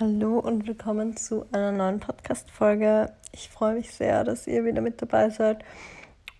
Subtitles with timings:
[0.00, 3.12] Hallo und willkommen zu einer neuen Podcast-Folge.
[3.32, 5.62] Ich freue mich sehr, dass ihr wieder mit dabei seid.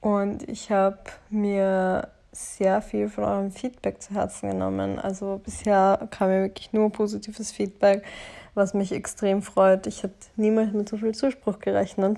[0.00, 0.96] Und ich habe
[1.28, 4.98] mir sehr viel von eurem Feedback zu Herzen genommen.
[4.98, 8.02] Also bisher kam mir wirklich nur positives Feedback,
[8.54, 9.86] was mich extrem freut.
[9.86, 12.16] Ich hätte niemals mit so viel Zuspruch gerechnet.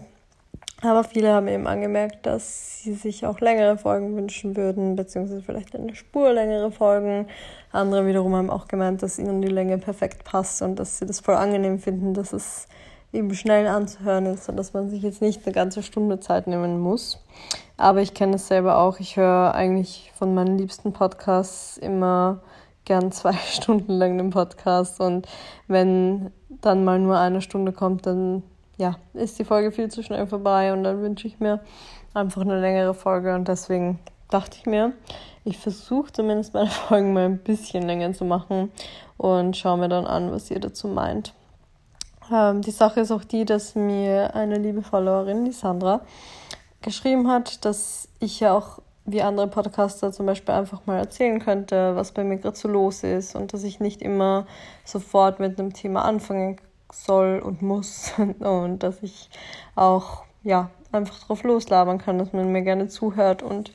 [0.82, 5.76] Aber viele haben eben angemerkt, dass sie sich auch längere Folgen wünschen würden, beziehungsweise vielleicht
[5.76, 7.28] eine Spur längere Folgen.
[7.70, 11.20] Andere wiederum haben auch gemeint, dass ihnen die Länge perfekt passt und dass sie das
[11.20, 12.66] voll angenehm finden, dass es
[13.12, 16.80] eben schnell anzuhören ist und dass man sich jetzt nicht eine ganze Stunde Zeit nehmen
[16.80, 17.22] muss.
[17.76, 18.98] Aber ich kenne es selber auch.
[18.98, 22.40] Ich höre eigentlich von meinen liebsten Podcasts immer
[22.84, 25.28] gern zwei Stunden lang den Podcast und
[25.68, 28.42] wenn dann mal nur eine Stunde kommt, dann
[28.78, 31.60] ja, ist die Folge viel zu schnell vorbei und dann wünsche ich mir
[32.14, 33.98] einfach eine längere Folge und deswegen
[34.30, 34.92] dachte ich mir,
[35.44, 38.72] ich versuche zumindest meine Folgen mal ein bisschen länger zu machen
[39.16, 41.34] und schaue mir dann an, was ihr dazu meint.
[42.32, 46.00] Ähm, die Sache ist auch die, dass mir eine liebe Followerin, die Sandra,
[46.80, 51.96] geschrieben hat, dass ich ja auch wie andere Podcaster zum Beispiel einfach mal erzählen könnte,
[51.96, 54.46] was bei mir gerade so los ist und dass ich nicht immer
[54.84, 56.60] sofort mit einem Thema anfangen
[56.92, 59.30] soll und muss und dass ich
[59.74, 63.72] auch ja einfach drauf loslabern kann, dass man mir gerne zuhört und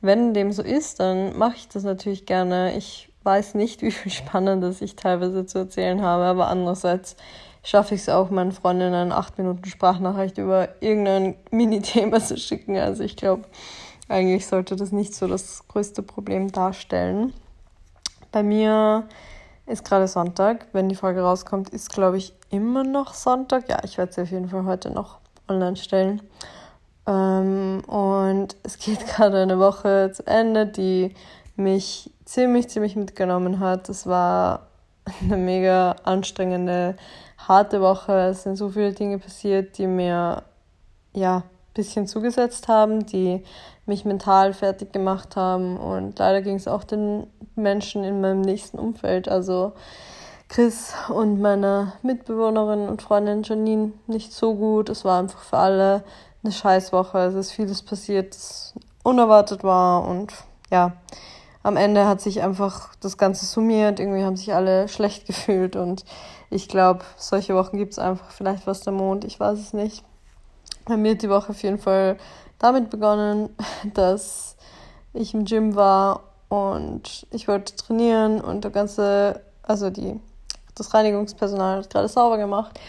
[0.00, 2.76] wenn dem so ist, dann mache ich das natürlich gerne.
[2.76, 7.16] Ich weiß nicht, wie viel Spannendes ich teilweise zu erzählen habe, aber andererseits
[7.62, 12.76] schaffe ich es auch, meinen Freundinnen eine 8 Minuten Sprachnachricht über irgendein Mini-Thema zu schicken.
[12.76, 13.44] Also ich glaube,
[14.08, 17.34] eigentlich sollte das nicht so das größte Problem darstellen.
[18.32, 19.08] Bei mir
[19.68, 20.66] ist gerade Sonntag.
[20.72, 23.68] Wenn die Folge rauskommt, ist, glaube ich, immer noch Sonntag.
[23.68, 26.22] Ja, ich werde sie auf jeden Fall heute noch online stellen.
[27.06, 31.14] Ähm, und es geht gerade eine Woche zu Ende, die
[31.56, 33.88] mich ziemlich, ziemlich mitgenommen hat.
[33.88, 34.68] Es war
[35.22, 36.96] eine mega anstrengende,
[37.36, 38.12] harte Woche.
[38.30, 40.42] Es sind so viele Dinge passiert, die mir
[41.12, 41.42] ja
[41.78, 43.44] bisschen zugesetzt haben, die
[43.86, 45.76] mich mental fertig gemacht haben.
[45.76, 49.72] Und leider ging es auch den Menschen in meinem nächsten Umfeld, also
[50.48, 54.88] Chris und meiner Mitbewohnerin und Freundin Janine, nicht so gut.
[54.88, 56.04] Es war einfach für alle
[56.42, 57.18] eine Scheißwoche.
[57.18, 60.08] Es ist vieles passiert, das unerwartet war.
[60.08, 60.32] Und
[60.70, 60.92] ja,
[61.62, 64.00] am Ende hat sich einfach das Ganze summiert.
[64.00, 65.76] Irgendwie haben sich alle schlecht gefühlt.
[65.76, 66.04] Und
[66.50, 68.30] ich glaube, solche Wochen gibt es einfach.
[68.30, 70.04] Vielleicht was der Mond, ich weiß es nicht.
[70.88, 72.16] Bei mir hat die Woche auf jeden Fall
[72.58, 73.50] damit begonnen,
[73.94, 74.56] dass
[75.12, 80.18] ich im Gym war und ich wollte trainieren und der ganze, also die,
[80.74, 82.80] das Reinigungspersonal hat gerade sauber gemacht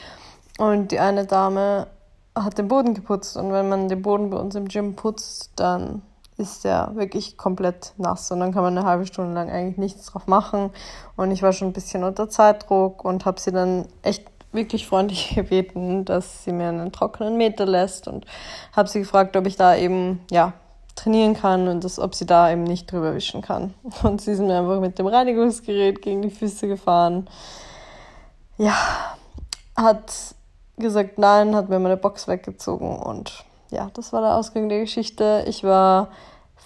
[0.58, 1.88] und die eine Dame
[2.36, 6.02] hat den Boden geputzt und wenn man den Boden bei uns im Gym putzt, dann
[6.38, 10.06] ist der wirklich komplett nass und dann kann man eine halbe Stunde lang eigentlich nichts
[10.06, 10.70] drauf machen
[11.18, 15.30] und ich war schon ein bisschen unter Zeitdruck und habe sie dann echt wirklich freundlich
[15.36, 18.26] gebeten, dass sie mir einen trockenen Meter lässt und
[18.76, 20.54] habe sie gefragt, ob ich da eben ja
[20.96, 23.74] trainieren kann und das, ob sie da eben nicht drüber wischen kann.
[24.04, 27.30] Und sie sind mir einfach mit dem Reinigungsgerät gegen die Füße gefahren.
[28.58, 28.76] Ja,
[29.78, 30.14] hat
[30.78, 35.46] gesagt nein, hat mir meine Box weggezogen und ja, das war der Ausgang der Geschichte.
[35.48, 36.10] Ich war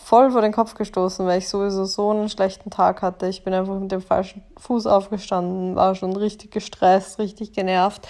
[0.04, 3.28] voll vor den Kopf gestoßen, weil ich sowieso so einen schlechten Tag hatte.
[3.28, 8.08] Ich bin einfach mit dem falschen Fuß aufgestanden, war schon richtig gestresst, richtig genervt.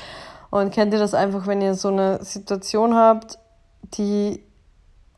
[0.50, 3.38] Und kennt ihr das einfach, wenn ihr so eine Situation habt,
[3.96, 4.44] die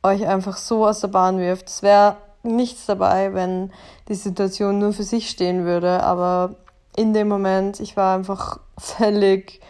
[0.03, 1.69] euch einfach so aus der Bahn wirft?
[1.69, 3.71] Es wäre nichts dabei, wenn
[4.07, 6.55] die Situation nur für sich stehen würde, aber
[6.95, 9.61] in dem Moment, ich war einfach völlig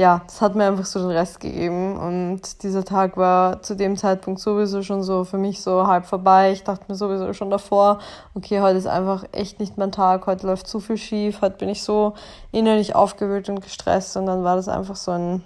[0.00, 1.94] ja, das hat mir einfach so den Rest gegeben.
[1.98, 6.52] Und dieser Tag war zu dem Zeitpunkt sowieso schon so für mich so halb vorbei.
[6.52, 7.98] Ich dachte mir sowieso schon davor,
[8.34, 11.68] okay, heute ist einfach echt nicht mein Tag, heute läuft zu viel schief, heute bin
[11.68, 12.14] ich so
[12.50, 14.16] innerlich aufgewühlt und gestresst.
[14.16, 15.44] Und dann war das einfach so ein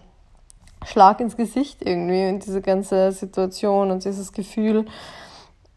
[0.84, 4.87] Schlag ins Gesicht irgendwie und diese ganze Situation und dieses Gefühl.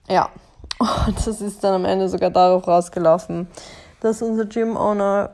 [0.08, 0.30] Ja,
[1.08, 3.48] und das ist dann am Ende sogar darauf rausgelaufen,
[4.02, 5.32] dass unser Gym-Owner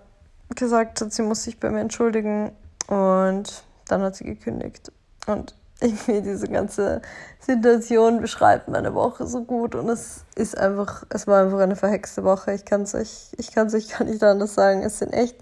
[0.56, 2.54] gesagt hat, sie muss sich bei mir entschuldigen
[2.88, 4.92] und dann hat sie gekündigt.
[5.28, 7.02] Und irgendwie diese ganze
[7.40, 12.24] Situation beschreibt meine Woche so gut und es ist einfach, es war einfach eine verhexte
[12.24, 12.54] Woche.
[12.54, 14.82] Ich kann es euch, ich kann es euch gar nicht anders sagen.
[14.82, 15.36] Es sind echt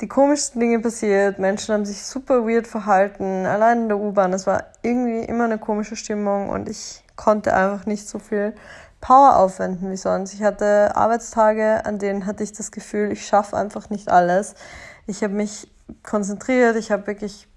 [0.00, 1.40] die komischsten Dinge passiert.
[1.40, 3.46] Menschen haben sich super weird verhalten.
[3.46, 7.84] Allein in der U-Bahn, es war irgendwie immer eine komische Stimmung und ich konnte einfach
[7.84, 8.54] nicht so viel
[9.00, 10.34] Power aufwenden wie sonst.
[10.34, 14.54] Ich hatte Arbeitstage, an denen hatte ich das Gefühl, ich schaffe einfach nicht alles.
[15.06, 15.68] Ich habe mich
[16.02, 17.48] konzentriert, ich habe wirklich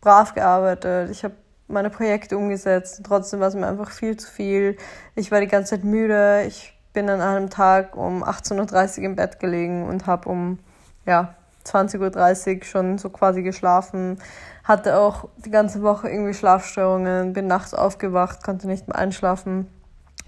[0.00, 1.34] brav gearbeitet, ich habe
[1.68, 3.02] meine Projekte umgesetzt.
[3.04, 4.76] Trotzdem war es mir einfach viel zu viel.
[5.14, 6.44] Ich war die ganze Zeit müde.
[6.46, 10.58] Ich bin an einem Tag um 18.30 Uhr im Bett gelegen und habe um
[11.06, 14.18] ja, 20.30 Uhr schon so quasi geschlafen,
[14.64, 19.68] hatte auch die ganze Woche irgendwie Schlafstörungen, bin nachts aufgewacht, konnte nicht mehr einschlafen.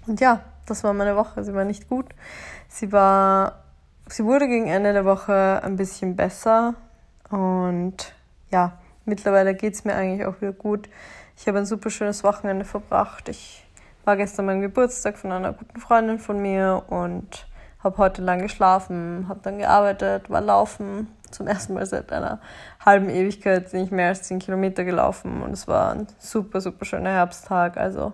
[0.07, 1.43] Und ja, das war meine Woche.
[1.43, 2.05] Sie war nicht gut.
[2.67, 3.63] Sie war,
[4.07, 6.75] sie wurde gegen Ende der Woche ein bisschen besser
[7.31, 8.13] und
[8.49, 10.89] ja, mittlerweile geht es mir eigentlich auch wieder gut.
[11.37, 13.29] Ich habe ein super schönes Wochenende verbracht.
[13.29, 13.65] Ich
[14.05, 17.47] war gestern mein Geburtstag von einer guten Freundin von mir und
[17.83, 21.07] habe heute lang geschlafen, habe dann gearbeitet, war laufen.
[21.31, 22.41] Zum ersten Mal seit einer
[22.85, 26.83] halben Ewigkeit bin ich mehr als 10 Kilometer gelaufen und es war ein super, super
[26.83, 27.77] schöner Herbsttag.
[27.77, 28.13] Also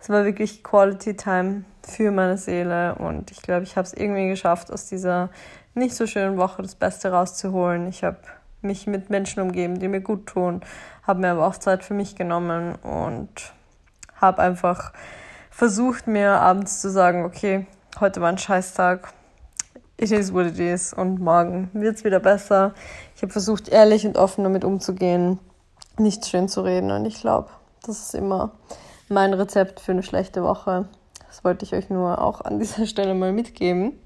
[0.00, 4.28] es war wirklich Quality Time für meine Seele und ich glaube, ich habe es irgendwie
[4.28, 5.28] geschafft, aus dieser
[5.74, 7.88] nicht so schönen Woche das Beste rauszuholen.
[7.88, 8.18] Ich habe
[8.60, 10.62] mich mit Menschen umgeben, die mir gut tun,
[11.06, 13.52] habe mir aber auch Zeit für mich genommen und
[14.16, 14.92] habe einfach
[15.50, 17.66] versucht, mir abends zu sagen, okay,
[18.00, 19.12] heute war ein Scheißtag,
[19.96, 22.74] it is what it is und morgen wird es wieder besser.
[23.16, 25.38] Ich habe versucht, ehrlich und offen damit umzugehen,
[25.98, 27.50] nicht schön zu reden und ich glaube,
[27.84, 28.52] das ist immer
[29.08, 30.88] mein Rezept für eine schlechte Woche.
[31.26, 33.98] Das wollte ich euch nur auch an dieser Stelle mal mitgeben.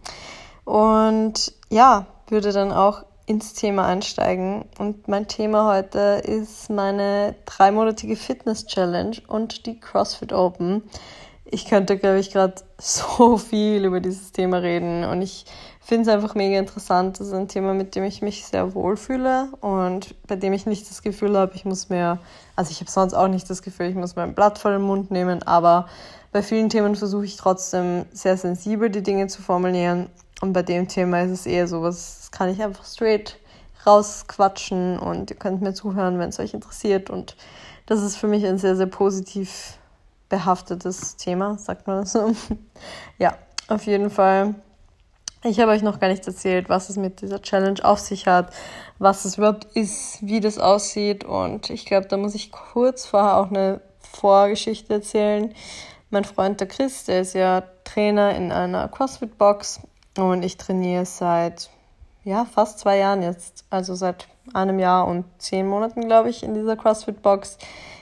[0.64, 4.66] Und ja, würde dann auch ins Thema einsteigen.
[4.78, 10.82] Und mein Thema heute ist meine dreimonatige Fitness-Challenge und die CrossFit Open.
[11.46, 15.46] Ich könnte, glaube ich, gerade so viel über dieses Thema reden und ich
[15.80, 17.18] finde es einfach mega interessant.
[17.18, 20.66] Das ist ein Thema, mit dem ich mich sehr wohl fühle und bei dem ich
[20.66, 22.18] nicht das Gefühl habe, ich muss mir,
[22.54, 24.82] also ich habe sonst auch nicht das Gefühl, ich muss mir ein Blatt vor den
[24.82, 25.88] Mund nehmen, aber
[26.32, 30.10] bei vielen Themen versuche ich trotzdem sehr sensibel die Dinge zu formulieren
[30.42, 33.38] und bei dem Thema ist es eher so das kann ich einfach straight
[33.86, 37.10] rausquatschen und ihr könnt mir zuhören, wenn es euch interessiert.
[37.10, 37.36] Und
[37.86, 39.78] das ist für mich ein sehr, sehr positiv
[40.28, 42.34] behaftetes Thema, sagt man das so.
[43.18, 43.36] ja,
[43.68, 44.56] auf jeden Fall.
[45.44, 48.52] Ich habe euch noch gar nicht erzählt, was es mit dieser Challenge auf sich hat,
[48.98, 51.24] was es überhaupt ist, wie das aussieht.
[51.24, 55.54] Und ich glaube, da muss ich kurz vorher auch eine Vorgeschichte erzählen.
[56.10, 59.80] Mein Freund der Chris, der ist ja Trainer in einer CrossFit-Box
[60.16, 61.70] und ich trainiere seit
[62.24, 66.54] ja, fast zwei Jahren jetzt, also seit einem Jahr und zehn Monaten, glaube ich, in
[66.54, 67.58] dieser CrossFit-Box.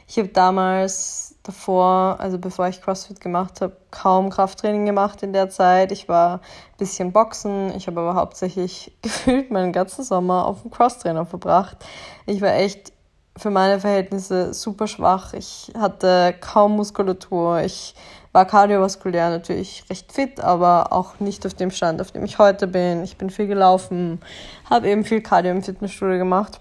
[0.07, 5.49] Ich habe damals davor, also bevor ich CrossFit gemacht habe, kaum Krafttraining gemacht in der
[5.49, 5.93] Zeit.
[5.93, 6.41] Ich war ein
[6.79, 11.79] bisschen Boxen, ich habe aber hauptsächlich gefühlt meinen ganzen Sommer auf dem Crosstrainer verbracht.
[12.27, 12.93] Ich war echt
[13.37, 15.33] für meine Verhältnisse super schwach.
[15.33, 17.61] Ich hatte kaum Muskulatur.
[17.61, 17.95] Ich
[18.33, 22.67] war kardiovaskulär natürlich recht fit, aber auch nicht auf dem Stand, auf dem ich heute
[22.67, 23.03] bin.
[23.03, 24.21] Ich bin viel gelaufen,
[24.69, 26.61] habe eben viel Cardio im Fitnessstudio gemacht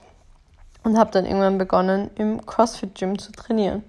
[0.83, 3.83] und habe dann irgendwann begonnen, im CrossFit Gym zu trainieren.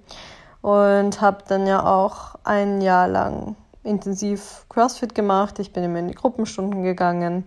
[0.62, 5.58] Und habe dann ja auch ein Jahr lang intensiv CrossFit gemacht.
[5.58, 7.44] Ich bin immer in die Gruppenstunden gegangen.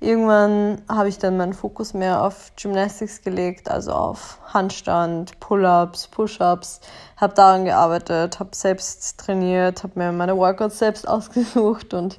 [0.00, 6.80] Irgendwann habe ich dann meinen Fokus mehr auf Gymnastics gelegt, also auf Handstand, Pull-ups, Push-ups,
[7.16, 12.18] habe daran gearbeitet, habe selbst trainiert, habe mir meine Workouts selbst ausgesucht und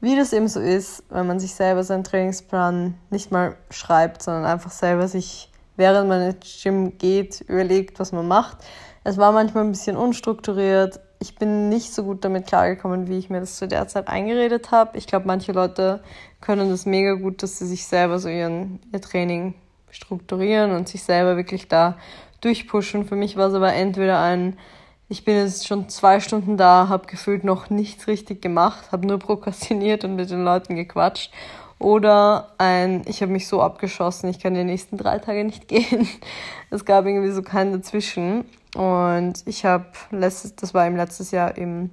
[0.00, 4.44] wie das eben so ist, wenn man sich selber seinen Trainingsplan nicht mal schreibt, sondern
[4.44, 8.58] einfach selber sich, während man ins Gym geht, überlegt, was man macht.
[9.02, 13.30] Es war manchmal ein bisschen unstrukturiert, ich bin nicht so gut damit klargekommen, wie ich
[13.30, 14.98] mir das zu der Zeit eingeredet habe.
[14.98, 16.02] Ich glaube, manche Leute
[16.40, 19.54] können das mega gut, dass sie sich selber so ihren, ihr Training
[19.90, 21.96] strukturieren und sich selber wirklich da
[22.40, 23.06] durchpushen.
[23.06, 24.58] Für mich war es aber entweder ein,
[25.08, 29.18] ich bin jetzt schon zwei Stunden da, habe gefühlt noch nichts richtig gemacht, habe nur
[29.20, 31.32] prokrastiniert und mit den Leuten gequatscht.
[31.78, 36.08] Oder ein, ich habe mich so abgeschossen, ich kann die nächsten drei Tage nicht gehen.
[36.70, 38.44] Es gab irgendwie so keinen dazwischen.
[38.74, 41.90] Und ich habe das war im letztes Jahr im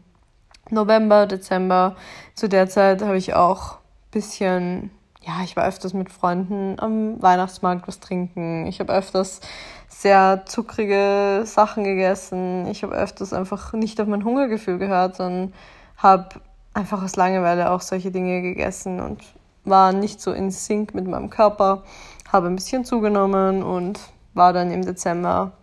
[0.69, 1.95] November, Dezember,
[2.35, 7.21] zu der Zeit habe ich auch ein bisschen, ja, ich war öfters mit Freunden am
[7.21, 8.65] Weihnachtsmarkt was trinken.
[8.65, 9.41] Ich habe öfters
[9.89, 12.67] sehr zuckrige Sachen gegessen.
[12.67, 15.53] Ich habe öfters einfach nicht auf mein Hungergefühl gehört, sondern
[15.97, 16.29] habe
[16.73, 19.21] einfach aus Langeweile auch solche Dinge gegessen und
[19.65, 21.83] war nicht so in Sync mit meinem Körper,
[22.31, 23.99] habe ein bisschen zugenommen und
[24.33, 25.53] war dann im Dezember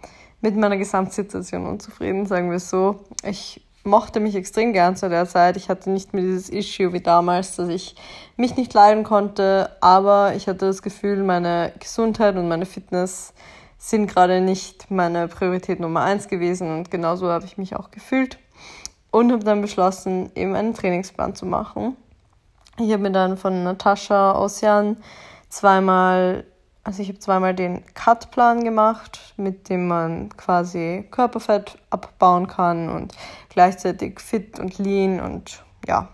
[0.41, 3.01] mit meiner Gesamtsituation unzufrieden, sagen wir es so.
[3.25, 5.57] Ich mochte mich extrem gern zu der Zeit.
[5.57, 7.97] Ich hatte nicht mehr dieses Issue wie damals, dass ich
[8.37, 13.33] mich nicht leiden konnte, aber ich hatte das Gefühl, meine Gesundheit und meine Fitness
[13.79, 18.39] sind gerade nicht meine Priorität Nummer eins gewesen und genauso habe ich mich auch gefühlt
[19.11, 21.97] und habe dann beschlossen, eben einen Trainingsplan zu machen.
[22.81, 24.97] Ich habe mir dann von Natascha Ossian
[25.49, 26.45] zweimal
[26.83, 33.15] also ich habe zweimal den Cut-Plan gemacht, mit dem man quasi Körperfett abbauen kann und
[33.51, 36.09] gleichzeitig fit und lean und ja,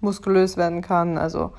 [0.00, 1.16] muskulös werden kann.
[1.16, 1.52] Also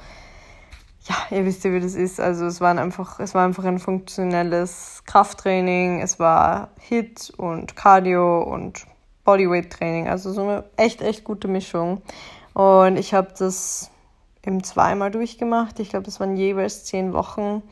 [1.03, 2.19] ja, ihr wisst ja, wie das ist.
[2.19, 8.43] Also es war einfach, es war einfach ein funktionelles Krafttraining, es war Hit und Cardio
[8.43, 8.85] und
[9.23, 10.09] Bodyweight-Training.
[10.09, 12.01] Also so eine echt, echt gute Mischung.
[12.53, 13.90] Und ich habe das
[14.45, 15.79] eben zweimal durchgemacht.
[15.79, 17.63] Ich glaube, das waren jeweils zehn Wochen.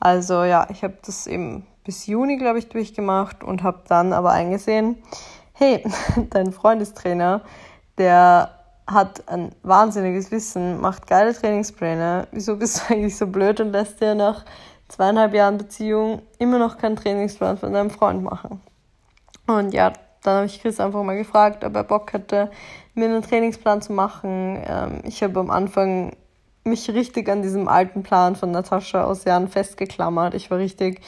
[0.00, 4.32] Also ja, ich habe das eben bis Juni, glaube ich, durchgemacht und habe dann aber
[4.32, 4.96] eingesehen,
[5.52, 5.84] hey,
[6.30, 7.42] dein Freundestrainer,
[7.98, 8.50] der
[8.86, 12.28] hat ein wahnsinniges Wissen, macht geile Trainingspläne.
[12.32, 14.44] Wieso bist du eigentlich so blöd und lässt dir nach
[14.88, 18.60] zweieinhalb Jahren Beziehung immer noch keinen Trainingsplan von deinem Freund machen?
[19.46, 19.92] Und ja,
[20.26, 22.50] dann habe ich Chris einfach mal gefragt, ob er Bock hätte,
[22.94, 24.62] mir einen Trainingsplan zu machen.
[24.66, 26.12] Ähm, ich habe am Anfang
[26.64, 30.34] mich richtig an diesem alten Plan von Natascha aus Jahren festgeklammert.
[30.34, 31.00] Ich war richtig,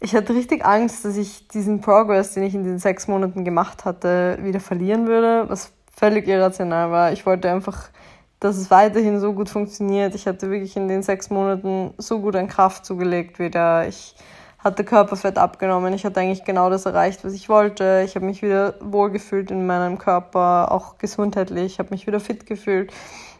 [0.00, 3.84] ich hatte richtig Angst, dass ich diesen Progress, den ich in den sechs Monaten gemacht
[3.84, 7.12] hatte, wieder verlieren würde, was völlig irrational war.
[7.12, 7.88] Ich wollte einfach,
[8.38, 10.14] dass es weiterhin so gut funktioniert.
[10.14, 13.88] Ich hatte wirklich in den sechs Monaten so gut an Kraft zugelegt wieder.
[13.88, 14.14] Ich
[14.66, 15.94] hatte Körperfett abgenommen.
[15.94, 18.02] Ich hatte eigentlich genau das erreicht, was ich wollte.
[18.04, 21.74] Ich habe mich wieder wohlgefühlt in meinem Körper, auch gesundheitlich.
[21.74, 22.92] Ich habe mich wieder fit gefühlt.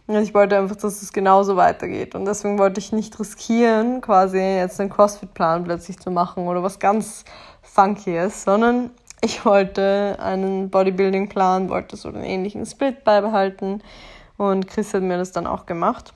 [0.06, 2.14] Ich wollte einfach, dass es genauso weitergeht.
[2.14, 6.78] Und deswegen wollte ich nicht riskieren, quasi jetzt einen CrossFit-Plan plötzlich zu machen oder was
[6.78, 7.24] ganz
[7.60, 8.90] Funkyes, sondern
[9.20, 13.82] ich wollte einen Bodybuilding-Plan, wollte so einen ähnlichen Split beibehalten.
[14.36, 16.14] Und Chris hat mir das dann auch gemacht.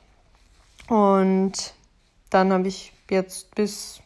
[0.88, 1.74] Und
[2.30, 4.00] dann habe ich jetzt bis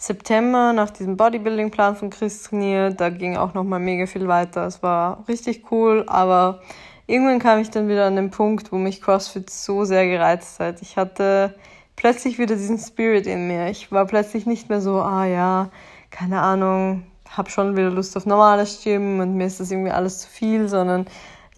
[0.00, 2.98] September nach diesem Bodybuilding-Plan von Chris trainiert.
[3.00, 4.66] Da ging auch nochmal mega viel weiter.
[4.66, 6.62] Es war richtig cool, aber
[7.06, 10.80] irgendwann kam ich dann wieder an den Punkt, wo mich CrossFit so sehr gereizt hat.
[10.80, 11.54] Ich hatte
[11.96, 13.68] plötzlich wieder diesen Spirit in mir.
[13.68, 15.68] Ich war plötzlich nicht mehr so, ah ja,
[16.10, 20.20] keine Ahnung, habe schon wieder Lust auf normales Gym und mir ist das irgendwie alles
[20.20, 21.04] zu viel, sondern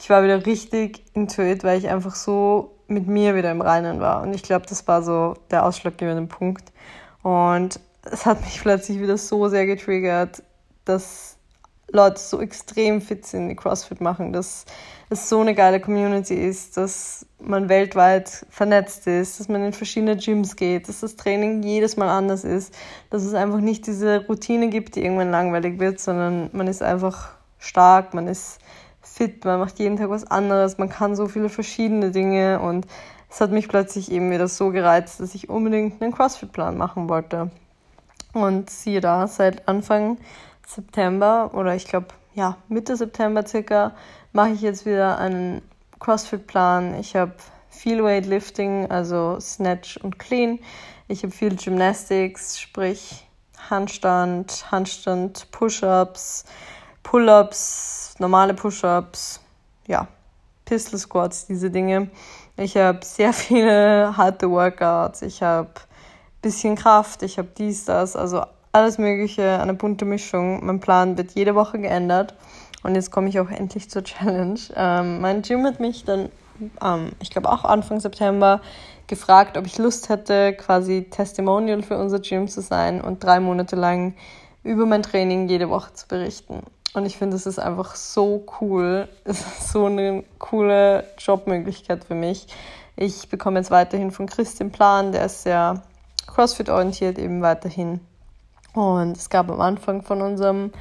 [0.00, 4.00] ich war wieder richtig into it, weil ich einfach so mit mir wieder im Reinen
[4.00, 4.20] war.
[4.22, 6.72] Und ich glaube, das war so der ausschlaggebende Punkt.
[7.22, 7.78] Und
[8.11, 10.42] es hat mich plötzlich wieder so sehr getriggert,
[10.85, 11.37] dass
[11.90, 14.64] Leute so extrem fit sind, die CrossFit machen, dass
[15.11, 20.16] es so eine geile Community ist, dass man weltweit vernetzt ist, dass man in verschiedene
[20.16, 22.75] Gyms geht, dass das Training jedes Mal anders ist,
[23.11, 27.32] dass es einfach nicht diese Routine gibt, die irgendwann langweilig wird, sondern man ist einfach
[27.59, 28.59] stark, man ist
[29.02, 32.87] fit, man macht jeden Tag was anderes, man kann so viele verschiedene Dinge und
[33.28, 37.50] es hat mich plötzlich eben wieder so gereizt, dass ich unbedingt einen CrossFit-Plan machen wollte.
[38.32, 40.18] Und siehe da, seit Anfang
[40.66, 43.94] September oder ich glaube, ja, Mitte September circa,
[44.32, 45.62] mache ich jetzt wieder einen
[46.00, 46.94] CrossFit-Plan.
[46.98, 47.34] Ich habe
[47.68, 50.58] viel Weightlifting, also Snatch und Clean.
[51.08, 53.26] Ich habe viel Gymnastics, sprich
[53.68, 56.44] Handstand, Handstand, Push-ups,
[57.02, 59.40] Pull-ups, normale Push-ups,
[59.86, 60.08] ja,
[60.64, 62.10] Pistol Squats, diese Dinge.
[62.56, 65.22] Ich habe sehr viele harte Workouts.
[65.22, 65.70] Ich habe
[66.42, 70.64] bisschen Kraft, ich habe dies, das, also alles Mögliche, eine bunte Mischung.
[70.64, 72.34] Mein Plan wird jede Woche geändert.
[72.82, 74.58] Und jetzt komme ich auch endlich zur Challenge.
[74.75, 76.30] Ähm, mein Gym hat mich dann,
[76.82, 78.61] ähm, ich glaube auch Anfang September,
[79.06, 83.76] gefragt, ob ich Lust hätte, quasi Testimonial für unser Gym zu sein und drei Monate
[83.76, 84.14] lang
[84.64, 86.62] über mein Training jede Woche zu berichten.
[86.94, 89.08] Und ich finde, es ist einfach so cool.
[89.25, 92.46] Es ist so eine coole Jobmöglichkeit für mich.
[92.96, 95.82] Ich bekomme jetzt weiterhin von Chris den Plan, der ist sehr
[96.26, 98.00] CrossFit-orientiert eben weiterhin.
[98.75, 100.73] Und es gab am Anfang von unserem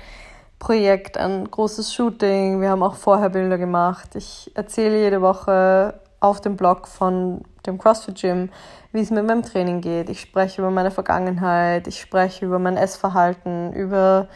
[0.59, 2.61] Projekt ein großes Shooting.
[2.61, 4.15] Wir haben auch vorher Bilder gemacht.
[4.15, 8.49] Ich erzähle jede Woche auf dem Blog von dem CrossFit Gym,
[8.91, 10.09] wie es mit meinem Training geht.
[10.09, 14.27] Ich spreche über meine Vergangenheit, ich spreche über mein Essverhalten, über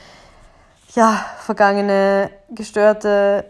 [0.95, 3.45] ja, vergangene gestörte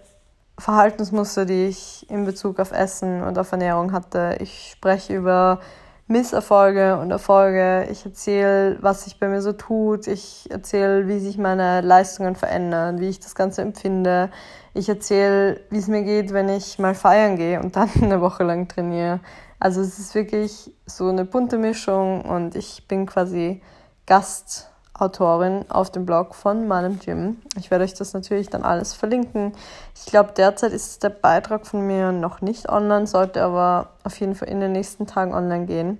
[0.57, 4.37] Verhaltensmuster, die ich in Bezug auf Essen und auf Ernährung hatte.
[4.39, 5.59] Ich spreche über
[6.07, 7.87] Misserfolge und Erfolge.
[7.89, 10.07] Ich erzähle, was sich bei mir so tut.
[10.07, 14.29] Ich erzähle, wie sich meine Leistungen verändern, wie ich das Ganze empfinde.
[14.75, 18.43] Ich erzähle, wie es mir geht, wenn ich mal feiern gehe und dann eine Woche
[18.43, 19.19] lang trainiere.
[19.59, 23.63] Also es ist wirklich so eine bunte Mischung und ich bin quasi
[24.05, 27.37] Gast Autorin auf dem Blog von meinem Gym.
[27.57, 29.53] Ich werde euch das natürlich dann alles verlinken.
[29.93, 34.35] Ich glaube, derzeit ist der Beitrag von mir noch nicht online, sollte aber auf jeden
[34.35, 35.97] Fall in den nächsten Tagen online gehen.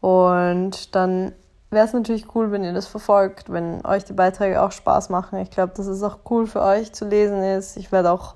[0.00, 1.32] Und dann
[1.70, 5.40] wäre es natürlich cool, wenn ihr das verfolgt, wenn euch die Beiträge auch Spaß machen.
[5.40, 7.76] Ich glaube, dass es auch cool für euch zu lesen ist.
[7.76, 8.34] Ich werde auch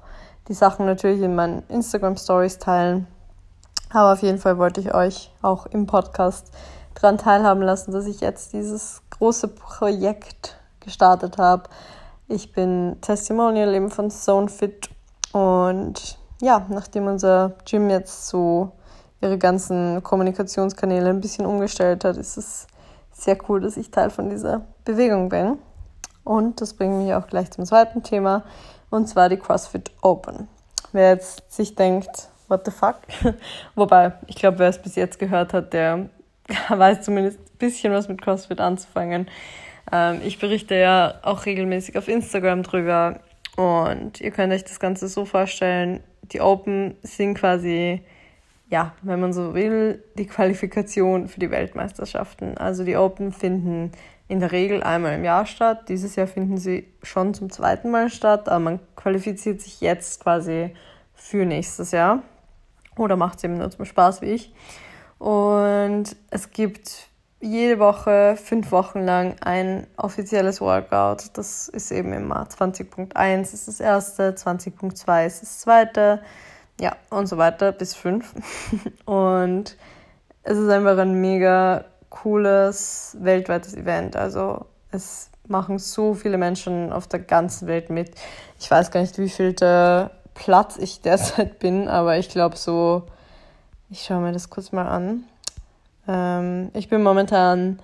[0.49, 3.07] die Sachen natürlich in meinen Instagram Stories teilen.
[3.91, 6.51] Aber auf jeden Fall wollte ich euch auch im Podcast
[6.95, 11.71] daran teilhaben lassen, dass ich jetzt dieses große Projekt gestartet habe.
[12.27, 14.91] Ich bin Testimonial eben von Zone Fit
[15.31, 18.73] und ja, nachdem unser Gym jetzt so
[19.21, 22.67] ihre ganzen Kommunikationskanäle ein bisschen umgestellt hat, ist es
[23.13, 25.57] sehr cool, dass ich Teil von dieser Bewegung bin.
[26.25, 28.43] Und das bringt mich auch gleich zum zweiten Thema,
[28.91, 30.49] und zwar die CrossFit Open.
[30.91, 32.97] Wer jetzt sich denkt, what the fuck?
[33.77, 36.09] Wobei, ich glaube, wer es bis jetzt gehört hat, der
[36.69, 39.29] weiß zumindest ein bisschen was mit CrossFit anzufangen.
[39.91, 43.21] Ähm, ich berichte ja auch regelmäßig auf Instagram drüber
[43.57, 48.01] und ihr könnt euch das Ganze so vorstellen, die Open sind quasi,
[48.71, 52.57] ja, wenn man so will, die Qualifikation für die Weltmeisterschaften.
[52.57, 53.93] Also die Open finden
[54.29, 55.89] in der Regel einmal im Jahr statt.
[55.89, 60.71] Dieses Jahr finden sie schon zum zweiten Mal statt, aber man qualifiziert sich jetzt quasi
[61.15, 62.23] für nächstes Jahr
[62.97, 64.53] oder macht es eben nur zum Spaß wie ich.
[65.23, 67.07] Und es gibt
[67.41, 71.27] jede Woche, fünf Wochen lang ein offizielles Workout.
[71.35, 76.23] Das ist eben immer 20.1 ist das erste, 20.2 ist das zweite,
[76.81, 78.35] ja, und so weiter bis fünf.
[79.05, 79.77] und
[80.43, 84.17] es ist einfach ein mega cooles weltweites Event.
[84.17, 88.11] Also es machen so viele Menschen auf der ganzen Welt mit.
[88.59, 93.05] Ich weiß gar nicht, wie viel der Platz ich derzeit bin, aber ich glaube so,
[93.93, 95.25] ich schaue mir das kurz mal an.
[96.09, 97.79] Ähm, ich bin momentan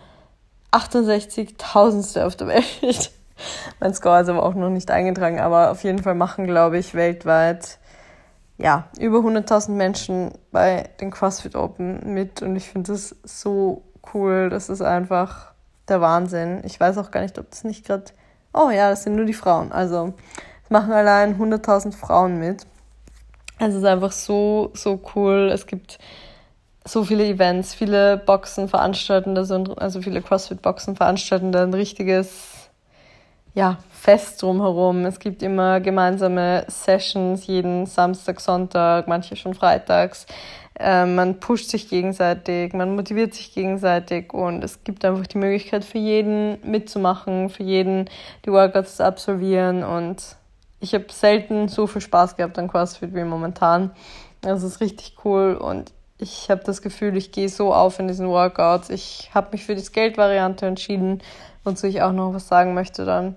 [0.72, 2.24] 68.000.
[2.24, 3.12] auf der Welt.
[3.80, 6.94] mein Score ist aber auch noch nicht eingetragen, aber auf jeden Fall machen, glaube ich,
[6.94, 7.78] weltweit
[8.56, 14.48] ja, über 100.000 Menschen bei den CrossFit Open mit und ich finde das so cool.
[14.50, 15.52] Das ist einfach
[15.88, 16.62] der Wahnsinn.
[16.64, 18.04] Ich weiß auch gar nicht, ob das nicht gerade.
[18.52, 19.70] Oh ja, das sind nur die Frauen.
[19.70, 20.14] Also,
[20.64, 22.66] es machen allein 100.000 Frauen mit.
[23.58, 25.50] Es ist einfach so, so cool.
[25.52, 25.98] Es gibt
[26.84, 32.70] so viele Events, viele Boxen veranstalten, also viele CrossFit-Boxen veranstalten da ein richtiges
[33.54, 35.04] ja, Fest drumherum.
[35.04, 40.26] Es gibt immer gemeinsame Sessions jeden Samstag, Sonntag, manche schon freitags.
[40.78, 45.84] Ähm, man pusht sich gegenseitig, man motiviert sich gegenseitig und es gibt einfach die Möglichkeit
[45.84, 48.08] für jeden mitzumachen, für jeden
[48.46, 50.36] die Workouts zu absolvieren und
[50.80, 53.90] ich habe selten so viel Spaß gehabt an CrossFit wie momentan.
[54.40, 58.28] Das ist richtig cool und ich habe das Gefühl, ich gehe so auf in diesen
[58.28, 58.90] Workouts.
[58.90, 61.22] Ich habe mich für die Skate-Variante entschieden,
[61.64, 63.36] wozu ich auch noch was sagen möchte dann.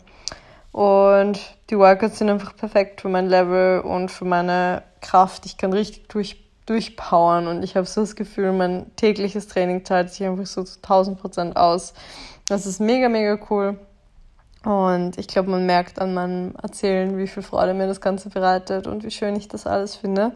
[0.71, 5.45] Und die Workouts sind einfach perfekt für mein Level und für meine Kraft.
[5.45, 10.12] Ich kann richtig durch durchpowern und ich habe so das Gefühl, mein tägliches Training zahlt
[10.12, 11.93] sich einfach so zu 1000 Prozent aus.
[12.47, 13.80] Das ist mega, mega cool.
[14.63, 18.86] Und ich glaube, man merkt an meinem Erzählen, wie viel Freude mir das Ganze bereitet
[18.86, 20.34] und wie schön ich das alles finde.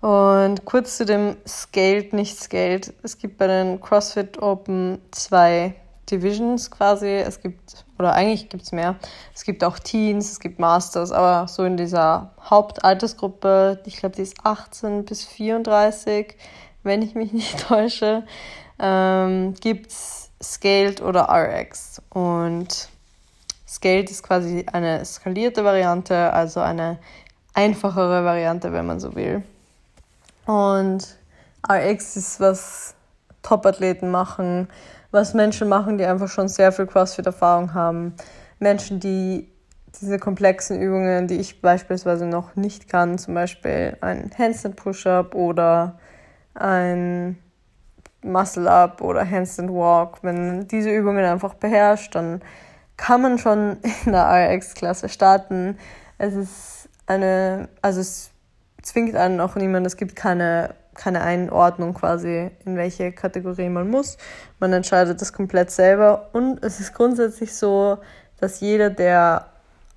[0.00, 2.92] Und kurz zu dem Scaled, nicht Scaled.
[3.02, 5.76] Es gibt bei den CrossFit Open zwei
[6.10, 7.08] Divisions quasi.
[7.08, 8.96] Es gibt, oder eigentlich gibt es mehr.
[9.34, 14.22] Es gibt auch Teens, es gibt Masters, aber so in dieser Hauptaltersgruppe, ich glaube, die
[14.22, 16.36] ist 18 bis 34,
[16.82, 18.24] wenn ich mich nicht täusche,
[18.78, 22.02] ähm, gibt es Scaled oder RX.
[22.10, 22.88] Und
[23.74, 26.98] Scaled ist quasi eine skalierte Variante, also eine
[27.54, 29.42] einfachere Variante, wenn man so will.
[30.46, 31.16] Und
[31.68, 32.94] RX ist, was
[33.42, 34.68] Top-Athleten machen,
[35.10, 38.14] was Menschen machen, die einfach schon sehr viel CrossFit-Erfahrung haben.
[38.60, 39.50] Menschen, die
[40.00, 45.98] diese komplexen Übungen, die ich beispielsweise noch nicht kann, zum Beispiel ein Handstand Push-Up oder
[46.54, 47.38] ein
[48.22, 52.40] Muscle-Up oder Handstand Walk, wenn diese Übungen einfach beherrscht, dann
[52.96, 55.78] kann man schon in der RX-Klasse starten.
[56.18, 58.30] Es ist eine, also es
[58.82, 64.16] zwingt einen auch niemand, es gibt keine keine Einordnung quasi, in welche Kategorie man muss.
[64.60, 67.98] Man entscheidet das komplett selber und es ist grundsätzlich so,
[68.40, 69.46] dass jeder, der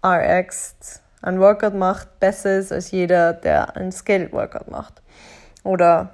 [0.03, 5.01] RX ein Workout macht, besser ist als jeder, der ein Scaled Workout macht.
[5.63, 6.11] Oder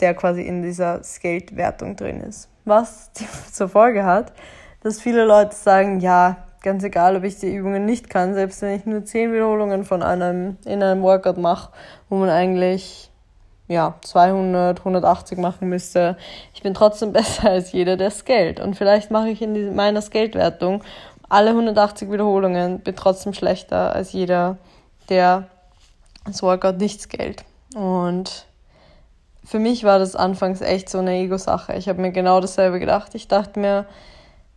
[0.00, 2.48] der quasi in dieser Scaled-Wertung drin ist.
[2.64, 3.10] Was
[3.52, 4.32] zur Folge hat,
[4.82, 8.76] dass viele Leute sagen, ja, ganz egal, ob ich die Übungen nicht kann, selbst wenn
[8.76, 11.70] ich nur 10 Wiederholungen von einem in einem Workout mache,
[12.08, 13.10] wo man eigentlich
[13.68, 16.16] ja, 200, 180 machen müsste.
[16.52, 18.60] Ich bin trotzdem besser als jeder, der scaled.
[18.60, 20.82] Und vielleicht mache ich in meiner Scaled-Wertung
[21.28, 24.58] alle 180 Wiederholungen, bin trotzdem schlechter als jeder,
[25.08, 25.46] der
[26.26, 27.44] das Workout nicht scaled.
[27.76, 28.46] Und
[29.44, 31.74] für mich war das anfangs echt so eine Ego-Sache.
[31.74, 33.14] Ich habe mir genau dasselbe gedacht.
[33.14, 33.86] Ich dachte mir,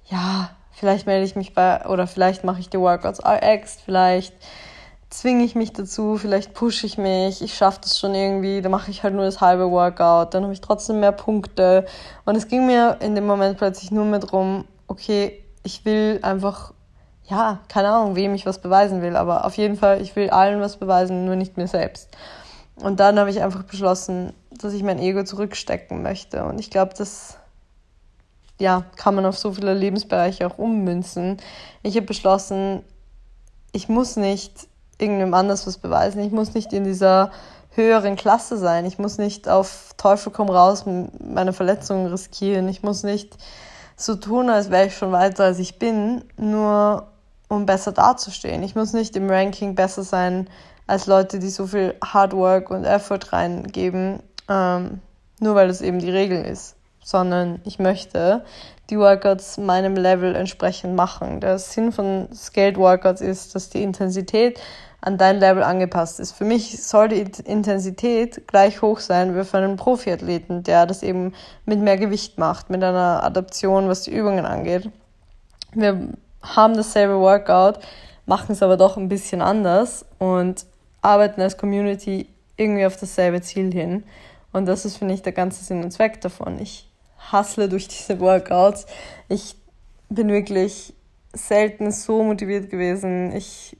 [0.06, 4.34] ja, vielleicht melde ich mich bei, oder vielleicht mache ich die Workouts RX, vielleicht
[5.13, 8.89] zwinge ich mich dazu, vielleicht pushe ich mich, ich schaffe das schon irgendwie, dann mache
[8.89, 11.86] ich halt nur das halbe Workout, dann habe ich trotzdem mehr Punkte.
[12.26, 16.74] Und es ging mir in dem Moment plötzlich nur mehr darum, okay, ich will einfach,
[17.26, 20.60] ja, keine Ahnung, wem ich was beweisen will, aber auf jeden Fall, ich will allen
[20.62, 22.10] was beweisen, nur nicht mir selbst.
[22.76, 26.44] Und dann habe ich einfach beschlossen, dass ich mein Ego zurückstecken möchte.
[26.44, 27.38] Und ich glaube, das
[28.60, 31.38] ja, kann man auf so viele Lebensbereiche auch ummünzen.
[31.82, 32.84] Ich habe beschlossen,
[33.72, 36.22] ich muss nicht irgendjemand anders was beweisen.
[36.24, 37.32] Ich muss nicht in dieser
[37.72, 38.86] höheren Klasse sein.
[38.86, 42.68] Ich muss nicht auf Teufel komm raus meine Verletzungen riskieren.
[42.70, 43.38] Ich muss nicht
[43.96, 47.08] so tun, als wäre ich schon weiter als ich bin, nur
[47.48, 48.63] um besser dazustehen.
[48.63, 50.50] Ich muss nicht im Ranking besser sein
[50.88, 55.00] als Leute, die so viel Hard Work und Effort reingeben, ähm,
[55.39, 58.44] nur weil es eben die Regel ist, sondern ich möchte
[58.89, 61.39] die Workouts meinem Level entsprechend machen.
[61.39, 64.60] Der Sinn von Scaled Workouts ist, dass die Intensität
[65.02, 66.32] an dein Level angepasst ist.
[66.32, 71.34] Für mich soll die Intensität gleich hoch sein wie für einen Profiathleten, der das eben
[71.66, 74.89] mit mehr Gewicht macht, mit einer Adaption, was die Übungen angeht.
[75.74, 76.10] Wir
[76.42, 77.80] haben dasselbe Workout,
[78.26, 80.66] machen es aber doch ein bisschen anders und
[81.02, 84.04] arbeiten als Community irgendwie auf dasselbe Ziel hin.
[84.54, 86.60] Und das ist, finde ich, der ganze Sinn und Zweck davon.
[86.60, 86.88] Ich
[87.32, 88.86] hustle durch diese Workouts.
[89.30, 89.56] Ich
[90.10, 90.94] bin wirklich
[91.34, 93.36] selten so motiviert gewesen.
[93.36, 93.78] Ich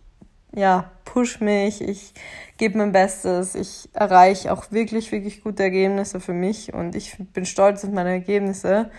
[0.56, 2.14] ja, push mich, ich
[2.58, 7.46] gebe mein Bestes, ich erreiche auch wirklich, wirklich gute Ergebnisse für mich und ich bin
[7.46, 8.92] stolz auf meine Ergebnisse.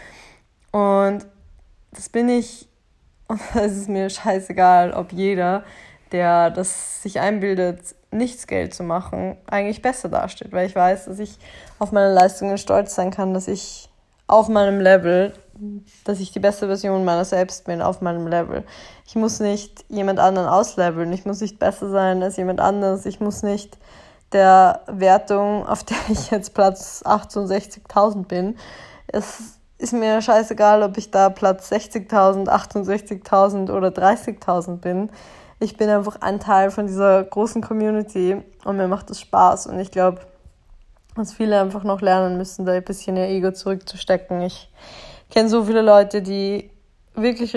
[0.72, 1.24] Und
[1.92, 2.68] das bin ich,
[3.28, 5.64] und es ist mir scheißegal, ob jeder,
[6.12, 11.18] der das sich einbildet, nichts Geld zu machen, eigentlich besser dasteht, weil ich weiß, dass
[11.18, 11.38] ich
[11.78, 13.88] auf meine Leistungen stolz sein kann, dass ich
[14.26, 15.32] auf meinem Level
[16.04, 18.64] dass ich die beste Version meiner selbst bin auf meinem Level.
[19.06, 23.20] Ich muss nicht jemand anderen ausleveln, ich muss nicht besser sein als jemand anderes, ich
[23.20, 23.78] muss nicht
[24.32, 28.56] der Wertung, auf der ich jetzt Platz 68.000 bin.
[29.06, 35.10] Es ist mir scheißegal, ob ich da Platz 60.000, 68.000 oder 30.000 bin.
[35.60, 39.78] Ich bin einfach ein Teil von dieser großen Community und mir macht es Spaß und
[39.78, 40.20] ich glaube,
[41.14, 44.40] dass viele einfach noch lernen müssen, da ein bisschen ihr Ego zurückzustecken.
[44.42, 44.70] Ich
[45.30, 46.70] kenne so viele Leute, die
[47.14, 47.56] wirklich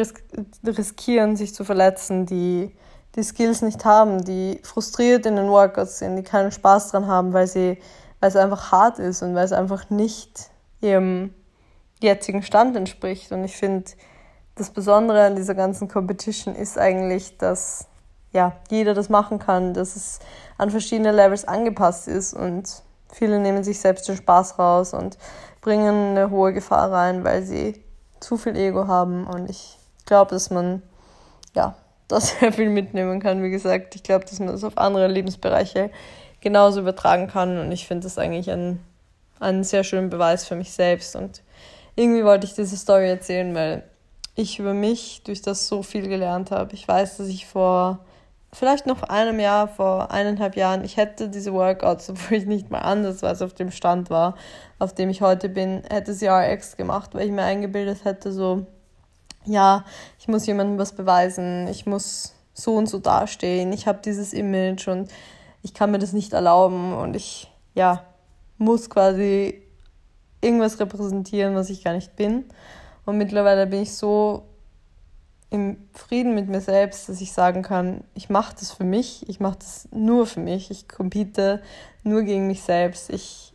[0.65, 2.71] riskieren, sich zu verletzen, die
[3.15, 7.33] die Skills nicht haben, die frustriert in den Workouts sind, die keinen Spaß dran haben,
[7.33, 7.79] weil sie,
[8.19, 11.33] weil es einfach hart ist und weil es einfach nicht ihrem
[11.99, 13.31] jetzigen Stand entspricht.
[13.31, 13.89] Und ich finde,
[14.53, 17.87] das Besondere an dieser ganzen Competition ist eigentlich, dass
[18.33, 20.19] ja, jeder das machen kann, dass es
[20.59, 25.17] an verschiedene Levels angepasst ist und viele nehmen sich selbst den Spaß raus und
[25.61, 27.83] bringen eine hohe Gefahr rein, weil sie
[28.19, 29.27] zu viel Ego haben.
[29.27, 30.81] Und ich glaube, dass man
[31.53, 31.75] ja
[32.07, 33.43] da sehr viel mitnehmen kann.
[33.43, 35.91] Wie gesagt, ich glaube, dass man das auf andere Lebensbereiche
[36.39, 37.57] genauso übertragen kann.
[37.59, 38.79] Und ich finde das eigentlich ein,
[39.39, 41.15] einen sehr schönen Beweis für mich selbst.
[41.15, 41.41] Und
[41.95, 43.83] irgendwie wollte ich diese Story erzählen, weil
[44.35, 46.75] ich über mich durch das so viel gelernt habe.
[46.75, 47.99] Ich weiß, dass ich vor
[48.57, 52.79] vielleicht noch einem Jahr, vor eineinhalb Jahren, ich hätte diese Workouts, obwohl ich nicht mal
[52.79, 54.35] andersweise auf dem Stand war,
[54.79, 58.65] auf dem ich heute bin, hätte sie RX gemacht, weil ich mir eingebildet hätte, so,
[59.45, 59.85] ja,
[60.19, 64.87] ich muss jemandem was beweisen, ich muss so und so dastehen, ich habe dieses Image
[64.87, 65.11] und
[65.61, 68.03] ich kann mir das nicht erlauben und ich, ja,
[68.57, 69.61] muss quasi
[70.41, 72.45] irgendwas repräsentieren, was ich gar nicht bin.
[73.05, 74.43] Und mittlerweile bin ich so
[75.49, 79.39] im Frieden mit mir selbst, dass ich sagen kann, ich mache das für mich, ich
[79.39, 81.61] mache das nur für mich, ich compete
[82.03, 83.53] nur gegen mich selbst, ich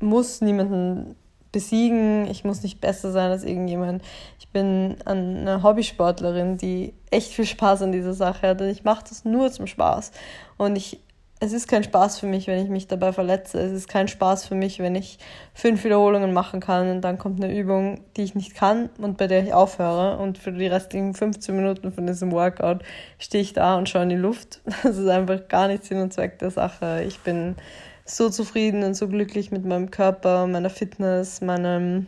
[0.00, 1.16] muss niemanden
[1.54, 4.02] besiegen, ich muss nicht besser sein als irgendjemand.
[4.38, 9.04] Ich bin eine Hobbysportlerin, die echt viel Spaß an dieser Sache hat und ich mache
[9.08, 10.10] das nur zum Spaß.
[10.58, 11.00] Und ich
[11.44, 13.60] es ist kein Spaß für mich, wenn ich mich dabei verletze.
[13.60, 15.18] Es ist kein Spaß für mich, wenn ich
[15.52, 19.26] fünf Wiederholungen machen kann und dann kommt eine Übung, die ich nicht kann und bei
[19.26, 20.16] der ich aufhöre.
[20.18, 22.82] Und für die restlichen 15 Minuten von diesem Workout
[23.18, 24.60] stehe ich da und schaue in die Luft.
[24.82, 27.04] Das ist einfach gar nicht Sinn und Zweck der Sache.
[27.06, 27.56] Ich bin
[28.04, 32.06] so zufrieden und so glücklich mit meinem Körper, meiner Fitness, meinem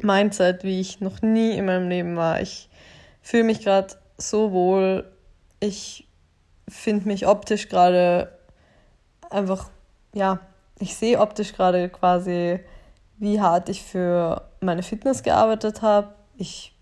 [0.00, 2.40] Mindset, wie ich noch nie in meinem Leben war.
[2.40, 2.68] Ich
[3.22, 5.04] fühle mich gerade so wohl.
[5.60, 6.08] Ich
[6.68, 8.30] finde mich optisch gerade
[9.30, 9.70] einfach,
[10.12, 10.40] ja,
[10.78, 12.60] ich sehe optisch gerade quasi,
[13.18, 16.08] wie hart ich für meine Fitness gearbeitet habe.
[16.36, 16.74] Ich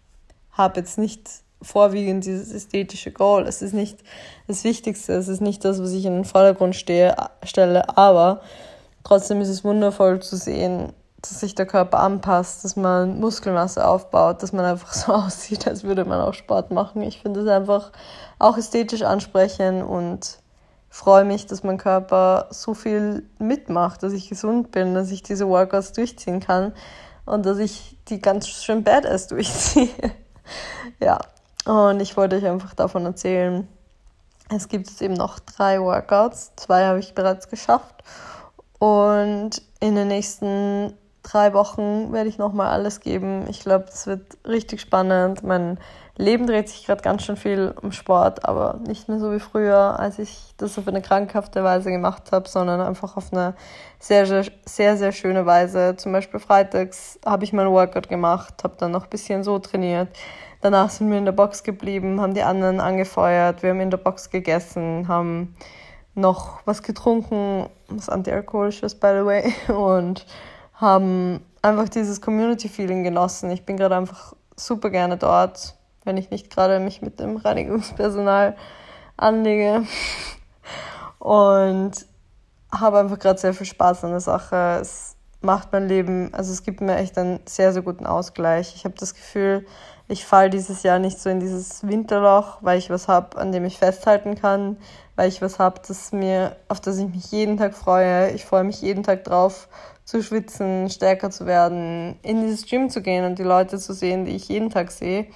[0.52, 1.28] habe jetzt nicht
[1.60, 3.46] vorwiegend dieses ästhetische Goal.
[3.46, 3.98] Es ist nicht
[4.46, 8.40] das Wichtigste, es ist nicht das, was ich in den Vordergrund stehe, stelle, aber
[9.04, 14.42] trotzdem ist es wundervoll zu sehen, dass sich der Körper anpasst, dass man Muskelmasse aufbaut,
[14.42, 17.02] dass man einfach so aussieht, als würde man auch Sport machen.
[17.02, 17.90] Ich finde es einfach
[18.38, 20.38] auch ästhetisch ansprechend und
[20.98, 25.48] freue mich, dass mein Körper so viel mitmacht, dass ich gesund bin, dass ich diese
[25.48, 26.72] Workouts durchziehen kann
[27.24, 29.90] und dass ich die ganz schön badass durchziehe.
[31.00, 31.20] ja,
[31.66, 33.68] und ich wollte euch einfach davon erzählen.
[34.52, 36.50] Es gibt jetzt eben noch drei Workouts.
[36.56, 38.02] Zwei habe ich bereits geschafft.
[38.80, 43.46] Und in den nächsten drei Wochen werde ich nochmal alles geben.
[43.48, 45.42] Ich glaube, das wird richtig spannend.
[45.42, 45.78] Mein
[46.16, 49.98] Leben dreht sich gerade ganz schön viel um Sport, aber nicht mehr so wie früher,
[50.00, 53.54] als ich das auf eine krankhafte Weise gemacht habe, sondern einfach auf eine
[54.00, 55.94] sehr, sehr, sehr, sehr schöne Weise.
[55.96, 60.08] Zum Beispiel freitags habe ich mein Workout gemacht, habe dann noch ein bisschen so trainiert.
[60.60, 63.98] Danach sind wir in der Box geblieben, haben die anderen angefeuert, wir haben in der
[63.98, 65.54] Box gegessen, haben
[66.16, 70.26] noch was getrunken, was antialkoholisches, by the way, und
[70.80, 73.50] haben einfach dieses Community-Feeling genossen.
[73.50, 78.56] Ich bin gerade einfach super gerne dort, wenn ich nicht gerade mich mit dem Reinigungspersonal
[79.16, 79.84] anlege.
[81.18, 81.92] Und
[82.70, 84.78] habe einfach gerade sehr viel Spaß an der Sache.
[84.80, 88.74] Es macht mein Leben, also es gibt mir echt einen sehr, sehr guten Ausgleich.
[88.74, 89.66] Ich habe das Gefühl,
[90.08, 93.64] ich falle dieses Jahr nicht so in dieses Winterloch, weil ich was habe, an dem
[93.64, 94.78] ich festhalten kann,
[95.16, 98.30] weil ich was habe, auf das ich mich jeden Tag freue.
[98.30, 99.68] Ich freue mich jeden Tag drauf,
[100.08, 104.24] zu schwitzen, stärker zu werden, in dieses Gym zu gehen und die Leute zu sehen,
[104.24, 105.26] die ich jeden Tag sehe.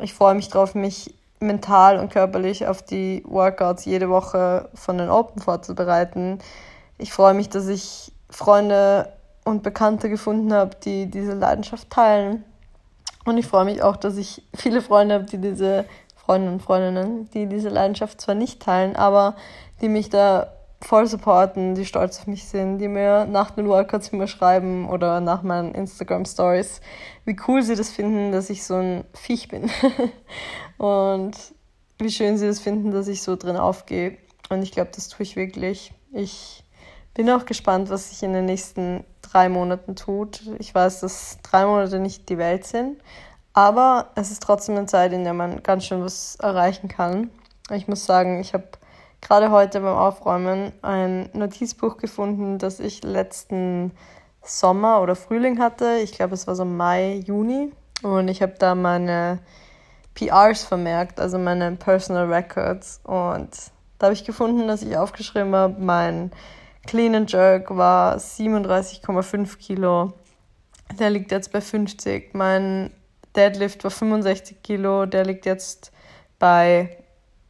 [0.00, 5.10] Ich freue mich drauf, mich mental und körperlich auf die Workouts jede Woche von den
[5.10, 6.40] Open vorzubereiten.
[6.98, 9.12] Ich freue mich, dass ich Freunde
[9.44, 12.42] und Bekannte gefunden habe, die diese Leidenschaft teilen.
[13.26, 15.84] Und ich freue mich auch, dass ich viele Freunde habe, die diese
[16.16, 19.36] Freunde und Freundinnen, die diese Leidenschaft zwar nicht teilen, aber
[19.80, 20.48] die mich da
[20.86, 25.20] voll supporten, die stolz auf mich sind, die mir nach den Workouts immer schreiben oder
[25.20, 26.80] nach meinen Instagram Stories,
[27.24, 29.68] wie cool sie das finden, dass ich so ein Viech bin.
[30.78, 31.32] und
[31.98, 34.16] wie schön sie das finden, dass ich so drin aufgehe.
[34.48, 35.92] Und ich glaube, das tue ich wirklich.
[36.12, 36.62] Ich
[37.14, 40.42] bin auch gespannt, was sich in den nächsten drei Monaten tut.
[40.60, 43.02] Ich weiß, dass drei Monate nicht die Welt sind,
[43.54, 47.30] aber es ist trotzdem eine Zeit, in der man ganz schön was erreichen kann.
[47.72, 48.68] Ich muss sagen, ich habe
[49.20, 53.92] gerade heute beim Aufräumen ein Notizbuch gefunden, das ich letzten
[54.42, 55.98] Sommer oder Frühling hatte.
[56.02, 57.72] Ich glaube, es war so Mai, Juni.
[58.02, 59.40] Und ich habe da meine
[60.14, 63.00] PRs vermerkt, also meine Personal Records.
[63.04, 63.50] Und
[63.98, 66.30] da habe ich gefunden, dass ich aufgeschrieben habe, mein
[66.86, 70.12] Clean and Jerk war 37,5 Kilo.
[70.98, 72.34] Der liegt jetzt bei 50.
[72.34, 72.92] Mein
[73.34, 75.06] Deadlift war 65 Kilo.
[75.06, 75.90] Der liegt jetzt
[76.38, 76.96] bei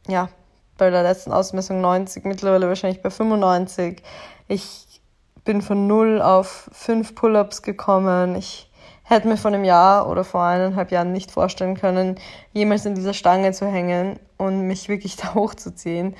[0.07, 0.29] ja,
[0.77, 4.01] bei der letzten Ausmessung 90, mittlerweile wahrscheinlich bei 95.
[4.47, 5.01] Ich
[5.43, 8.35] bin von 0 auf 5 Pull-ups gekommen.
[8.35, 8.69] Ich
[9.03, 12.15] hätte mir vor einem Jahr oder vor eineinhalb Jahren nicht vorstellen können,
[12.53, 16.15] jemals in dieser Stange zu hängen und mich wirklich da hochzuziehen.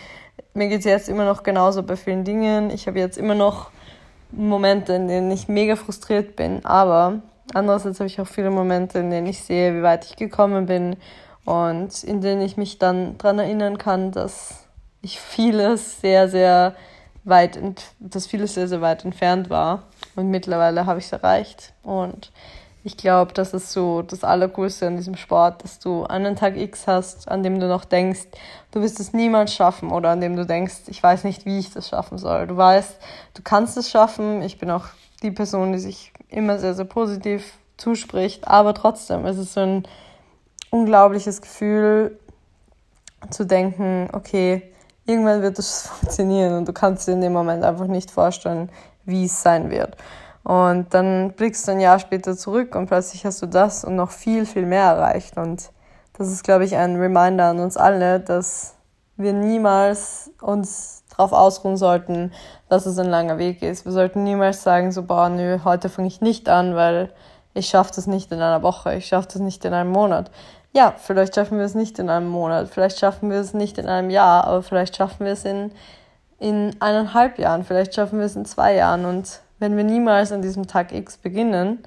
[0.54, 2.70] Mir geht es jetzt immer noch genauso bei vielen Dingen.
[2.72, 3.72] Ich habe jetzt immer noch
[4.32, 7.22] Momente, in denen ich mega frustriert bin, aber
[7.54, 10.98] andererseits habe ich auch viele Momente, in denen ich sehe, wie weit ich gekommen bin
[11.48, 14.66] und in denen ich mich dann daran erinnern kann, dass
[15.02, 16.76] ich vieles sehr, sehr
[17.24, 17.58] weit,
[18.02, 19.84] dass vieles sehr, sehr weit entfernt war.
[20.18, 21.72] Und mittlerweile habe ich es erreicht.
[21.84, 22.34] Und
[22.84, 26.86] ich glaube, das ist so das Allercoolste an diesem Sport, dass du einen Tag X
[26.86, 28.28] hast, an dem du noch denkst,
[28.72, 31.72] du wirst es niemals schaffen oder an dem du denkst, ich weiß nicht, wie ich
[31.72, 32.48] das schaffen soll.
[32.48, 32.98] Du weißt,
[33.36, 34.42] du kannst es schaffen.
[34.42, 34.88] Ich bin auch
[35.24, 39.88] die Person, die sich immer sehr, sehr positiv zuspricht, aber trotzdem ist es so ein
[40.78, 42.18] unglaubliches Gefühl
[43.30, 44.74] zu denken, okay,
[45.06, 48.70] irgendwann wird es funktionieren und du kannst dir in dem Moment einfach nicht vorstellen,
[49.06, 49.96] wie es sein wird.
[50.44, 54.12] Und dann blickst du ein Jahr später zurück und plötzlich hast du das und noch
[54.12, 55.38] viel, viel mehr erreicht.
[55.38, 55.72] Und
[56.18, 58.76] das ist, glaube ich, ein Reminder an uns alle, dass
[59.18, 62.32] wir niemals uns darauf ausruhen sollten,
[62.70, 63.84] dass es ein langer Weg ist.
[63.84, 67.12] Wir sollten niemals sagen, so, boah, nö, heute fange ich nicht an, weil
[67.54, 70.32] ich schaffe das nicht in einer Woche, ich schaffe das nicht in einem Monat
[70.78, 73.88] ja, vielleicht schaffen wir es nicht in einem Monat, vielleicht schaffen wir es nicht in
[73.88, 75.72] einem Jahr, aber vielleicht schaffen wir es in,
[76.38, 79.06] in eineinhalb Jahren, vielleicht schaffen wir es in zwei Jahren.
[79.06, 81.80] Und wenn wir niemals an diesem Tag X beginnen,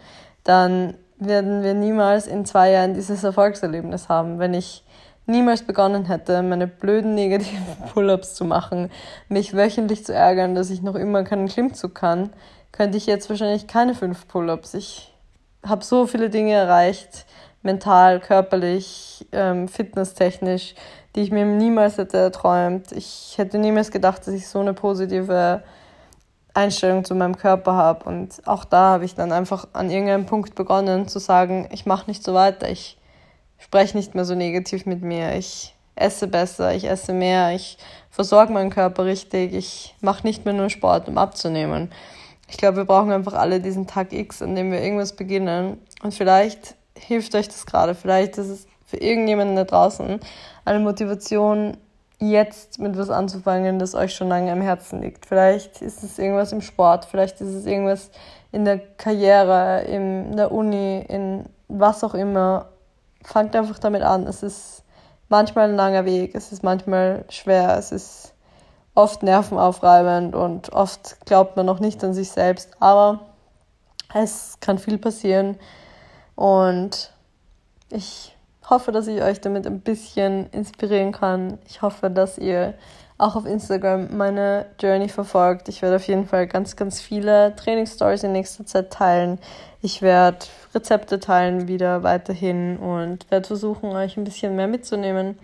[0.43, 4.41] dann werden wir niemals in zwei Jahren dieses Erfolgserlebnis haben.
[4.41, 4.83] Wenn ich
[5.25, 8.91] niemals begonnen hätte, meine blöden negativen Pull-ups zu machen,
[9.29, 12.31] mich wöchentlich zu ärgern, dass ich noch immer keinen Klimmzug kann,
[12.73, 14.75] könnte ich jetzt wahrscheinlich keine fünf Pull-ups.
[14.75, 15.15] Ich
[15.65, 17.25] habe so viele Dinge erreicht,
[17.63, 20.75] mental, körperlich, ähm, fitnesstechnisch,
[21.15, 22.93] die ich mir niemals hätte erträumt.
[22.93, 25.63] Ich hätte niemals gedacht, dass ich so eine positive
[26.55, 28.09] Einstellung zu meinem Körper habe.
[28.09, 32.09] Und auch da habe ich dann einfach an irgendeinem Punkt begonnen zu sagen, ich mache
[32.09, 32.99] nicht so weiter, ich
[33.59, 37.77] spreche nicht mehr so negativ mit mir, ich esse besser, ich esse mehr, ich
[38.09, 41.91] versorge meinen Körper richtig, ich mache nicht mehr nur Sport, um abzunehmen.
[42.49, 45.79] Ich glaube, wir brauchen einfach alle diesen Tag X, an dem wir irgendwas beginnen.
[46.03, 47.95] Und vielleicht hilft euch das gerade.
[47.95, 50.21] Vielleicht ist es für irgendjemanden da draußen
[50.65, 51.77] eine Motivation,
[52.21, 55.25] jetzt mit was anzufangen, das euch schon lange am Herzen liegt.
[55.27, 58.11] Vielleicht ist es irgendwas im Sport, vielleicht ist es irgendwas
[58.53, 62.67] in der Karriere, in der Uni, in was auch immer.
[63.25, 64.27] Fangt einfach damit an.
[64.27, 64.83] Es ist
[65.29, 68.35] manchmal ein langer Weg, es ist manchmal schwer, es ist
[68.95, 73.21] oft nervenaufreibend und oft glaubt man noch nicht an sich selbst, aber
[74.13, 75.57] es kann viel passieren
[76.41, 77.13] und
[77.91, 78.35] ich
[78.71, 81.59] hoffe, dass ich euch damit ein bisschen inspirieren kann.
[81.69, 82.73] Ich hoffe, dass ihr
[83.19, 85.69] auch auf Instagram meine Journey verfolgt.
[85.69, 89.39] Ich werde auf jeden Fall ganz, ganz viele Trainingsstories in nächster Zeit teilen.
[89.83, 90.39] Ich werde
[90.75, 95.39] Rezepte teilen wieder weiterhin und werde versuchen, euch ein bisschen mehr mitzunehmen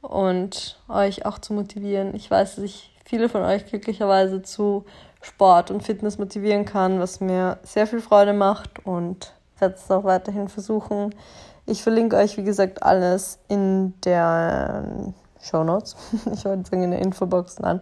[0.00, 2.14] und euch auch zu motivieren.
[2.14, 4.84] Ich weiß, dass ich viele von euch glücklicherweise zu
[5.22, 10.04] Sport und Fitness motivieren kann, was mir sehr viel Freude macht und werde es auch
[10.04, 11.14] weiterhin versuchen.
[11.66, 14.84] Ich verlinke euch, wie gesagt, alles in der
[15.40, 15.96] Show Notes.
[16.32, 17.80] Ich wollte sagen in der Infobox, nein,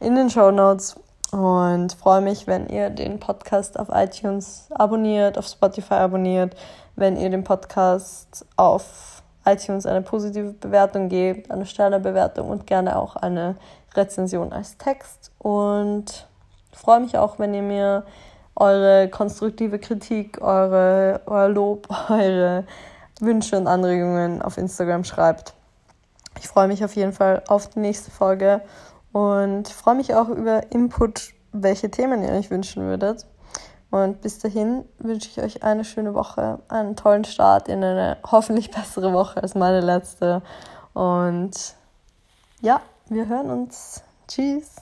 [0.00, 0.96] in den Show Notes
[1.32, 6.54] und freue mich, wenn ihr den Podcast auf iTunes abonniert, auf Spotify abonniert,
[6.94, 13.16] wenn ihr dem Podcast auf iTunes eine positive Bewertung gebt, eine Sternebewertung und gerne auch
[13.16, 13.56] eine
[13.94, 15.32] Rezension als Text.
[15.38, 16.28] Und
[16.72, 18.04] freue mich auch, wenn ihr mir
[18.56, 22.64] eure konstruktive Kritik, eure, euer Lob, eure
[23.20, 25.54] Wünsche und Anregungen auf Instagram schreibt.
[26.38, 28.62] Ich freue mich auf jeden Fall auf die nächste Folge
[29.12, 33.26] und freue mich auch über Input, welche Themen ihr euch wünschen würdet.
[33.90, 38.70] Und bis dahin wünsche ich euch eine schöne Woche, einen tollen Start in eine hoffentlich
[38.70, 40.40] bessere Woche als meine letzte.
[40.94, 41.74] Und
[42.62, 44.02] ja, wir hören uns.
[44.28, 44.81] Tschüss.